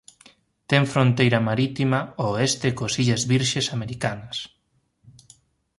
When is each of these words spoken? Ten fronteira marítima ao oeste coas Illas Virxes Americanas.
Ten 0.69 0.83
fronteira 0.93 1.39
marítima 1.49 1.99
ao 2.21 2.27
oeste 2.35 2.67
coas 2.77 2.95
Illas 3.03 3.23
Virxes 3.33 3.67
Americanas. 3.75 4.37